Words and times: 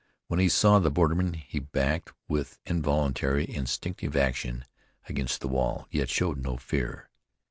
When 0.29 0.39
he 0.39 0.49
saw 0.49 0.79
the 0.79 0.89
borderman 0.89 1.33
he 1.35 1.59
backed, 1.59 2.11
with 2.27 2.57
involuntary, 2.65 3.47
instinctive 3.47 4.15
action, 4.15 4.65
against 5.07 5.41
the 5.41 5.47
wall, 5.47 5.85
yet 5.91 6.09
showed 6.09 6.39
no 6.39 6.57
fear. 6.57 7.11